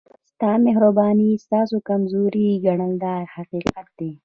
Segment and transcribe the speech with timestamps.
[0.31, 4.11] ستا مهرباني ستاسو کمزوري ګڼي دا حقیقت دی.